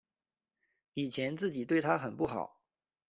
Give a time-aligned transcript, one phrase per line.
[0.95, 2.59] 以前自己对她很不好